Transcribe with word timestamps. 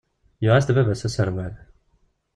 Yuɣ-as-d 0.43 0.71
baba-s 0.75 1.07
aserwal. 1.07 1.53